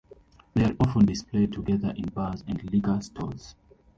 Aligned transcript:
They 0.55 0.63
are 0.63 0.75
often 0.79 1.05
displayed 1.05 1.51
together 1.53 1.93
in 1.95 2.09
bars 2.09 2.43
and 2.47 2.63
liquor 2.73 2.99
stores. 3.01 3.53